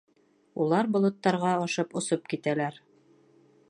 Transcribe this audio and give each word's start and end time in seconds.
Улар 0.65 0.89
болоттарға 0.95 1.53
ашып, 1.67 1.95
осоп 2.03 2.27
китәләр. 2.35 2.85